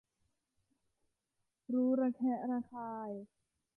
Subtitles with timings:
[1.73, 3.11] รู้ระแคะระคาย